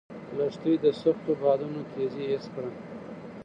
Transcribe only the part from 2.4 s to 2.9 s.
کړه.